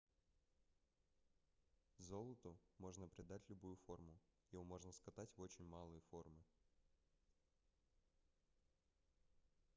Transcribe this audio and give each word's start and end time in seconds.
золоту 1.99 2.57
можно 2.79 3.07
придать 3.07 3.47
любую 3.49 3.77
форму. 3.85 4.19
его 4.51 4.63
можно 4.63 4.91
cкатать 4.91 5.29
в 5.37 5.41
очень 5.41 5.63
малые 5.67 6.01
формы 6.09 6.43